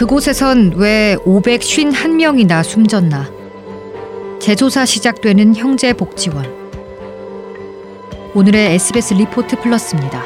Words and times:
그곳에선 0.00 0.72
왜 0.76 1.14
551명이나 1.26 2.64
숨졌나? 2.64 3.30
재조사 4.40 4.86
시작되는 4.86 5.54
형제복지원. 5.54 6.46
오늘의 8.32 8.76
SBS 8.76 9.12
리포트 9.12 9.60
플러스입니다. 9.60 10.24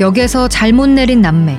역에서 0.00 0.48
잘못 0.48 0.86
내린 0.86 1.20
남매. 1.20 1.58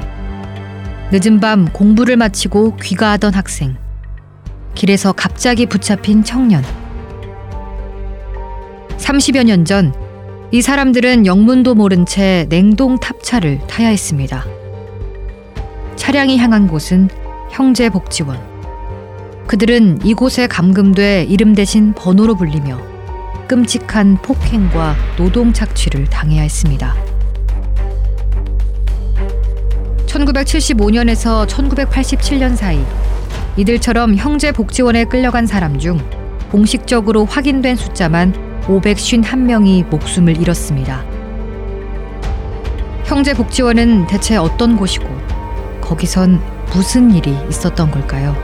늦은 1.11 1.39
밤 1.39 1.71
공부를 1.71 2.17
마치고 2.17 2.77
귀가하던 2.77 3.35
학생. 3.35 3.82
길에서 4.83 5.13
갑자기 5.13 5.65
붙잡힌 5.65 6.25
청년. 6.25 6.61
30여 8.97 9.43
년 9.45 9.63
전 9.63 9.93
이 10.51 10.61
사람들은 10.61 11.25
영문도 11.25 11.73
모른 11.73 12.05
채 12.05 12.45
냉동 12.49 12.99
탑차를 12.99 13.59
타야 13.65 13.87
했습니다. 13.87 14.45
차량이 15.95 16.37
향한 16.37 16.67
곳은 16.67 17.09
형제복지원. 17.49 18.37
그들은 19.47 20.01
이곳에 20.03 20.45
감금돼 20.47 21.23
이름 21.29 21.55
대신 21.55 21.93
번호로 21.93 22.35
불리며 22.35 22.79
끔찍한 23.47 24.17
폭행과 24.21 24.95
노동 25.17 25.53
착취를 25.53 26.05
당해야 26.09 26.43
했습니다. 26.43 26.93
1975년에서 30.05 31.47
1987년 31.47 32.55
사이 32.55 32.79
이들처럼 33.57 34.15
형제복지원에 34.15 35.05
끌려간 35.05 35.45
사람 35.45 35.77
중 35.77 35.99
공식적으로 36.49 37.25
확인된 37.25 37.75
숫자만 37.75 38.33
551명이 38.65 39.87
목숨을 39.89 40.39
잃었습니다. 40.39 41.03
형제복지원은 43.05 44.07
대체 44.07 44.37
어떤 44.37 44.77
곳이고 44.77 45.05
거기선 45.81 46.41
무슨 46.73 47.13
일이 47.13 47.35
있었던 47.49 47.91
걸까요? 47.91 48.35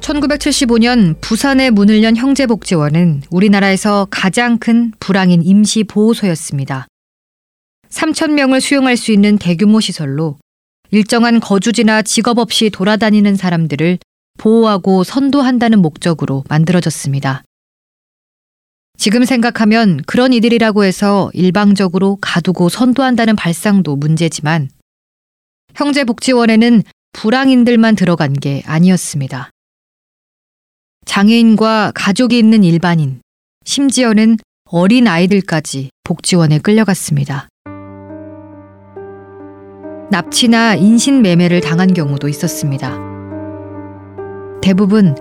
1975년 0.00 1.20
부산에 1.20 1.68
문을 1.68 2.02
연 2.02 2.16
형제복지원은 2.16 3.22
우리나라에서 3.30 4.06
가장 4.10 4.58
큰 4.58 4.92
불황인 4.98 5.42
임시보호소였습니다. 5.42 6.86
3천 7.90 8.32
명을 8.32 8.60
수용할 8.60 8.96
수 8.96 9.12
있는 9.12 9.38
대규모 9.38 9.80
시설로 9.80 10.36
일정한 10.90 11.40
거주지나 11.40 12.02
직업 12.02 12.38
없이 12.38 12.70
돌아다니는 12.70 13.36
사람들을 13.36 13.98
보호하고 14.38 15.04
선도한다는 15.04 15.80
목적으로 15.80 16.44
만들어졌습니다. 16.48 17.42
지금 18.96 19.24
생각하면 19.24 20.02
그런 20.06 20.32
이들이라고 20.32 20.84
해서 20.84 21.30
일방적으로 21.32 22.18
가두고 22.20 22.68
선도한다는 22.68 23.36
발상도 23.36 23.96
문제지만 23.96 24.70
형제복지원에는 25.74 26.82
불황인들만 27.12 27.94
들어간 27.94 28.32
게 28.32 28.62
아니었습니다. 28.66 29.50
장애인과 31.04 31.92
가족이 31.94 32.38
있는 32.38 32.64
일반인, 32.64 33.20
심지어는 33.64 34.38
어린 34.64 35.06
아이들까지 35.06 35.90
복지원에 36.04 36.58
끌려갔습니다. 36.58 37.48
납치나 40.10 40.74
인신매매를 40.74 41.60
당한 41.60 41.92
경우도 41.92 42.28
있었습니다. 42.28 42.96
대부분 44.62 45.14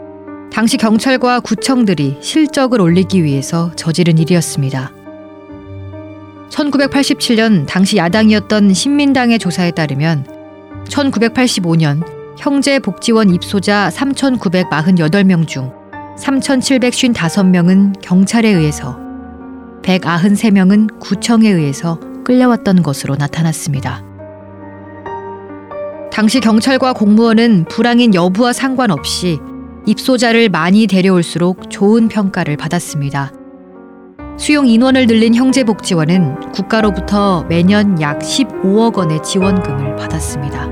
당시 0.51 0.77
경찰과 0.77 1.41
구청들이 1.41 2.17
실적을 2.21 2.81
올리기 2.81 3.23
위해서 3.23 3.71
저지른 3.75 4.17
일이었습니다. 4.17 4.91
1987년 6.49 7.65
당시 7.67 7.97
야당이었던 7.97 8.73
신민당의 8.73 9.39
조사에 9.39 9.71
따르면 9.71 10.25
1985년 10.85 12.03
형제 12.37 12.79
복지원 12.79 13.33
입소자 13.33 13.89
3,948명 13.93 15.47
중 15.47 15.71
3,755명은 16.17 18.01
경찰에 18.01 18.49
의해서 18.49 18.97
193명은 19.83 20.99
구청에 20.99 21.49
의해서 21.49 21.99
끌려왔던 22.23 22.83
것으로 22.83 23.15
나타났습니다. 23.15 24.06
당시 26.11 26.39
경찰과 26.39 26.93
공무원은 26.93 27.65
불황인 27.65 28.15
여부와 28.15 28.53
상관없이 28.53 29.39
입소자를 29.85 30.49
많이 30.49 30.87
데려올수록 30.87 31.69
좋은 31.69 32.07
평가를 32.07 32.57
받았습니다. 32.57 33.31
수용 34.37 34.67
인원을 34.67 35.07
늘린 35.07 35.33
형제복지원은 35.33 36.51
국가로부터 36.51 37.43
매년 37.49 37.99
약 38.01 38.19
15억 38.19 38.97
원의 38.97 39.23
지원금을 39.23 39.95
받았습니다. 39.95 40.67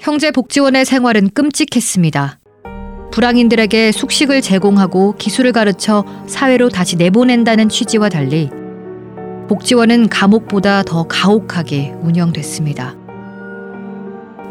형제복지원의 0.00 0.84
생활은 0.84 1.30
끔찍했습니다. 1.30 2.38
불황인들에게 3.12 3.92
숙식을 3.92 4.40
제공하고 4.42 5.14
기술을 5.16 5.52
가르쳐 5.52 6.04
사회로 6.26 6.70
다시 6.70 6.96
내보낸다는 6.96 7.68
취지와 7.68 8.08
달리 8.08 8.50
복지원은 9.48 10.08
감옥보다 10.08 10.82
더 10.82 11.04
가혹하게 11.04 11.94
운영됐습니다. 12.02 12.94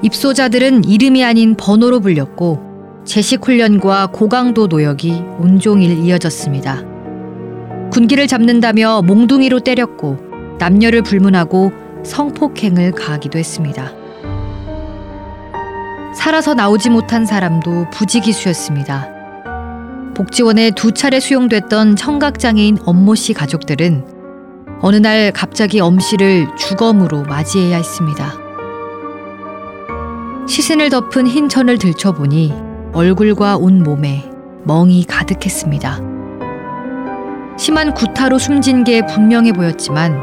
입소자들은 0.04 0.84
이름이 0.84 1.24
아닌 1.24 1.56
번호로 1.56 2.00
불렸고 2.00 2.72
제식 3.06 3.46
훈련과 3.46 4.08
고강도 4.08 4.68
노역이 4.68 5.24
온종일 5.40 6.06
이어졌습니다. 6.06 6.84
군기를 7.92 8.28
잡는다며 8.28 9.02
몽둥이로 9.02 9.62
때렸고 9.62 10.18
남녀를 10.60 11.02
불문하고 11.04 11.72
성폭행을 12.04 12.92
가하기도 12.92 13.38
했습니다. 13.38 13.92
살아서 16.16 16.54
나오지 16.54 16.90
못한 16.90 17.26
사람도 17.26 17.90
부지기수였습니다. 17.92 19.10
복지원에 20.14 20.72
두 20.72 20.92
차례 20.92 21.20
수용됐던 21.20 21.96
청각장애인 21.96 22.80
엄모 22.86 23.16
씨 23.16 23.34
가족들은 23.34 24.21
어느 24.84 24.96
날 24.96 25.32
갑자기 25.32 25.80
엄 25.80 26.00
씨를 26.00 26.48
주검으로 26.58 27.22
맞이해야 27.24 27.78
했습니다. 27.78 28.34
시신을 30.48 30.90
덮은 30.90 31.28
흰 31.28 31.48
천을 31.48 31.78
들춰보니 31.78 32.54
얼굴과 32.94 33.58
온 33.58 33.84
몸에 33.84 34.30
멍이 34.64 35.06
가득했습니다. 35.06 36.00
심한 37.58 37.94
구타로 37.94 38.40
숨진 38.40 38.84
게 38.84 39.06
분명해 39.06 39.54
보였지만 39.54 40.20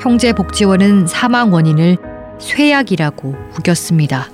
형제 0.00 0.32
복지원은 0.32 1.08
사망 1.08 1.52
원인을 1.52 1.96
쇠약이라고 2.38 3.34
우겼습니다. 3.58 4.28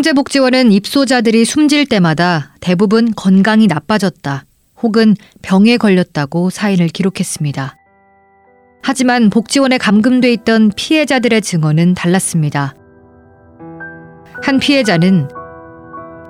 형제복지원은 0.00 0.72
입소자들이 0.72 1.44
숨질 1.44 1.84
때마다 1.84 2.54
대부분 2.62 3.12
건강이 3.14 3.66
나빠졌다 3.66 4.44
혹은 4.80 5.14
병에 5.42 5.76
걸렸다고 5.76 6.48
사인을 6.48 6.88
기록했습니다. 6.88 7.76
하지만 8.82 9.28
복지원에 9.28 9.76
감금돼 9.76 10.32
있던 10.32 10.72
피해자들의 10.74 11.42
증언은 11.42 11.92
달랐습니다. 11.92 12.74
한 14.42 14.58
피해자는 14.58 15.28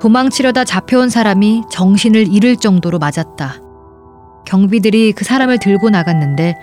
도망치려다 0.02 0.64
잡혀온 0.64 1.08
사람이 1.08 1.62
정신을 1.70 2.26
잃을 2.26 2.56
정도로 2.56 2.98
맞았다. 2.98 3.60
경비들이 4.46 5.12
그 5.12 5.24
사람을 5.24 5.60
들고 5.60 5.90
나갔는데 5.90 6.56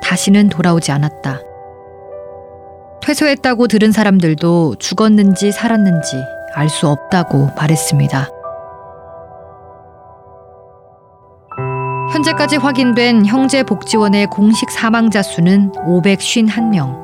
다시는 0.00 0.48
돌아오지 0.48 0.92
않았다. 0.92 1.40
퇴소했다고 3.02 3.66
들은 3.66 3.90
사람들도 3.90 4.76
죽었는지 4.78 5.50
살았는지 5.50 6.22
알 6.54 6.68
수 6.68 6.88
없다고 6.88 7.50
말했습니다. 7.56 8.28
현재까지 12.12 12.56
확인된 12.56 13.24
형제복지원의 13.26 14.26
공식 14.26 14.70
사망자 14.70 15.22
수는 15.22 15.72
551명. 15.72 17.00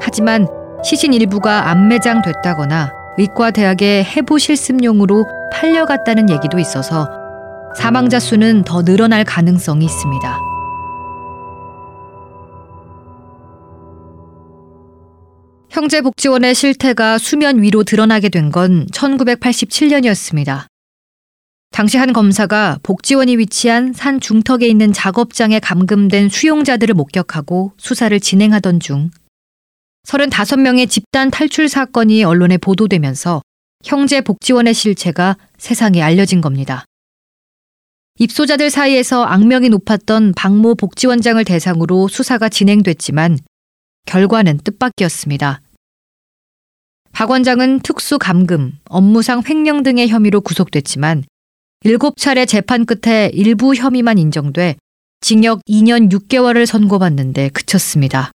하지만 0.00 0.48
시신 0.82 1.12
일부가 1.12 1.68
안매장 1.70 2.22
됐다거나 2.22 2.92
의과대학의 3.18 4.04
해부 4.04 4.38
실습용으로 4.38 5.26
팔려갔다는 5.52 6.30
얘기도 6.30 6.58
있어서 6.58 7.08
사망자 7.76 8.18
수는 8.18 8.62
더 8.62 8.82
늘어날 8.82 9.24
가능성이 9.24 9.84
있습니다. 9.84 10.55
형제복지원의 15.76 16.54
실태가 16.54 17.18
수면 17.18 17.60
위로 17.60 17.84
드러나게 17.84 18.30
된 18.30 18.50
건 18.50 18.86
1987년이었습니다. 18.86 20.68
당시 21.70 21.98
한 21.98 22.14
검사가 22.14 22.78
복지원이 22.82 23.36
위치한 23.36 23.92
산 23.92 24.18
중턱에 24.18 24.66
있는 24.66 24.94
작업장에 24.94 25.60
감금된 25.60 26.30
수용자들을 26.30 26.94
목격하고 26.94 27.72
수사를 27.76 28.18
진행하던 28.18 28.80
중 28.80 29.10
35명의 30.06 30.88
집단 30.88 31.30
탈출 31.30 31.68
사건이 31.68 32.24
언론에 32.24 32.56
보도되면서 32.56 33.42
형제 33.84 34.22
복지원의 34.22 34.72
실체가 34.72 35.36
세상에 35.58 36.00
알려진 36.00 36.40
겁니다. 36.40 36.86
입소자들 38.18 38.70
사이에서 38.70 39.24
악명이 39.24 39.68
높았던 39.68 40.32
박모 40.34 40.76
복지원장을 40.76 41.44
대상으로 41.44 42.08
수사가 42.08 42.48
진행됐지만 42.48 43.40
결과는 44.06 44.60
뜻밖이었습니다. 44.64 45.60
박 47.16 47.30
원장은 47.30 47.80
특수 47.80 48.18
감금, 48.18 48.72
업무상 48.90 49.40
횡령 49.48 49.82
등의 49.82 50.10
혐의로 50.10 50.42
구속됐지만 50.42 51.24
7차례 51.82 52.46
재판 52.46 52.84
끝에 52.84 53.30
일부 53.32 53.74
혐의만 53.74 54.18
인정돼 54.18 54.76
징역 55.22 55.60
2년 55.66 56.12
6개월을 56.12 56.66
선고받는데 56.66 57.48
그쳤습니다. 57.54 58.32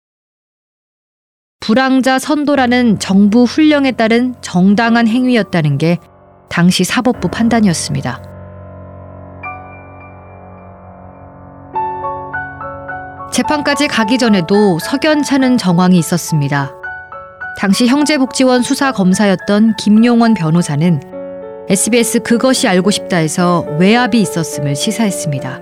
불황자 1.59 2.19
선도라는 2.19 2.99
정부 2.99 3.45
훈령에 3.45 3.93
따른 3.93 4.35
정당한 4.41 5.07
행위였다는 5.07 5.79
게 5.79 5.97
당시 6.47 6.83
사법부 6.83 7.29
판단이었습니다. 7.29 8.21
재판까지 13.33 13.87
가기 13.87 14.19
전에도 14.19 14.77
석연찮은 14.77 15.57
정황이 15.57 15.97
있었습니다. 15.97 16.76
당시 17.57 17.87
형제복지원 17.87 18.61
수사검사였던 18.61 19.77
김용원 19.77 20.35
변호사는 20.35 21.01
SBS 21.67 22.19
그것이 22.19 22.67
알고 22.67 22.91
싶다에서 22.91 23.65
외압이 23.79 24.21
있었음을 24.21 24.75
시사했습니다. 24.75 25.61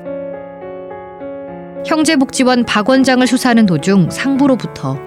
형제복지원 1.86 2.66
박 2.66 2.90
원장을 2.90 3.26
수사하는 3.26 3.66
도중 3.66 4.10
상부로부터 4.10 5.00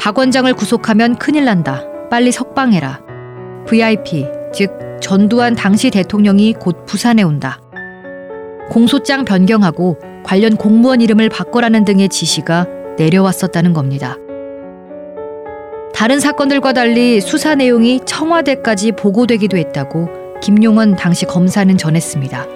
박 0.00 0.16
원장을 0.16 0.50
구속하면 0.54 1.16
큰일 1.16 1.44
난다. 1.44 1.82
빨리 2.10 2.32
석방해라. 2.32 3.00
VIP, 3.66 4.26
즉 4.54 4.72
전두환 5.02 5.54
당시 5.54 5.90
대통령이 5.90 6.54
곧 6.54 6.86
부산에 6.86 7.22
온다. 7.22 7.60
공소장 8.70 9.26
변경하고 9.26 9.98
관련 10.24 10.56
공무원 10.56 11.02
이름을 11.02 11.28
바꿔라는 11.28 11.84
등의 11.84 12.08
지시가 12.08 12.66
내려왔었다는 12.96 13.74
겁니다. 13.74 14.16
다른 15.98 16.20
사건들과 16.20 16.74
달리 16.74 17.20
수사 17.20 17.56
내용이 17.56 17.98
청와대까지 18.06 18.92
보고되기도 18.92 19.56
했다고 19.56 20.38
김용원 20.40 20.94
당시 20.94 21.24
검사는 21.26 21.76
전했습니다. 21.76 22.46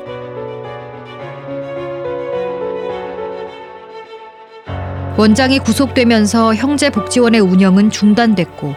원장이 5.16 5.58
구속되면서 5.58 6.54
형제복지원의 6.54 7.40
운영은 7.40 7.90
중단됐고 7.90 8.76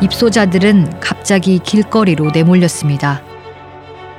입소자들은 0.00 0.98
갑자기 0.98 1.58
길거리로 1.58 2.30
내몰렸습니다. 2.30 3.20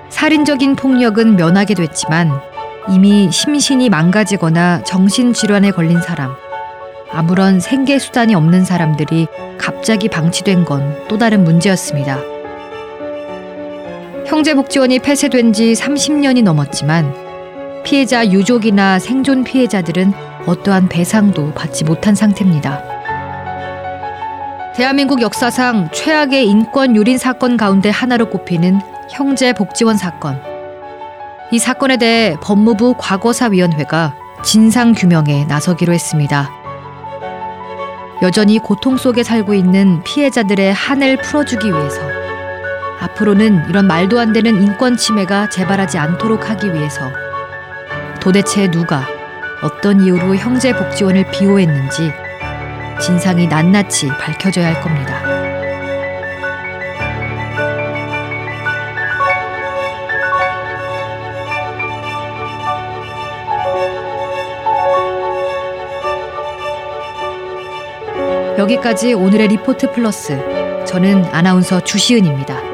살인적인 0.09 0.75
폭력은 0.75 1.38
면하게 1.38 1.73
됐지만 1.73 2.39
이미 2.88 3.31
심신이 3.31 3.89
망가지거나 3.89 4.83
정신질환에 4.83 5.71
걸린 5.71 6.00
사람, 6.03 6.35
아무런 7.12 7.59
생계 7.59 8.00
수단이 8.00 8.36
없는 8.36 8.65
사람들이 8.65 9.27
갑자기 9.57 10.07
방치된 10.09 10.65
건 10.65 10.98
또 11.07 11.18
다른 11.18 11.44
문제였습니다. 11.44 12.19
형제복지원이 14.25 15.00
폐쇄된 15.00 15.54
지 15.54 15.74
30년이 15.74 16.44
넘었지만 16.44 17.13
피해자 17.83 18.27
유족이나 18.30 19.00
생존 19.00 19.44
피해자들은 19.44 20.13
어떠한 20.45 20.89
배상도 20.89 21.54
받지 21.54 21.86
못한 21.86 22.13
상태입니다. 22.13 22.83
대한민국 24.75 25.21
역사상 25.21 25.89
최악의 25.94 26.48
인권 26.48 26.95
유린 26.95 27.18
사건 27.18 27.57
가운데 27.57 27.89
하나로 27.89 28.30
꼽히는 28.30 28.80
형제복지원 29.10 29.98
사건. 29.98 30.39
이 31.51 31.57
사건에 31.60 31.98
대해 31.98 32.36
법무부 32.42 32.95
과거사위원회가 32.98 34.13
진상 34.44 34.94
규명에 34.94 35.45
나서기로 35.45 35.94
했습니다. 35.94 36.51
여전히 38.23 38.57
고통 38.57 38.97
속에 38.97 39.23
살고 39.23 39.53
있는 39.53 40.01
피해자들의 40.03 40.73
한을 40.73 41.17
풀어주기 41.17 41.67
위해서 41.67 42.01
앞으로는 42.99 43.69
이런 43.69 43.85
말도 43.85 44.19
안 44.19 44.33
되는 44.33 44.59
인권 44.61 44.97
침해가 44.97 45.49
재발하지 45.49 45.99
않도록 45.99 46.49
하기 46.49 46.73
위해서 46.73 47.11
도대체 48.19 48.71
누가 48.71 49.05
어떤 49.61 50.01
이유로 50.01 50.35
형제 50.35 50.75
복지원을 50.75 51.29
비호했는지 51.31 52.11
진상이 52.99 53.45
낱낱이 53.47 54.07
밝혀져야 54.07 54.67
할 54.67 54.81
겁니다. 54.81 55.37
여기까지 68.67 69.13
오늘의 69.13 69.47
리포트 69.47 69.93
플러스. 69.93 70.37
저는 70.85 71.23
아나운서 71.31 71.79
주시은입니다. 71.79 72.66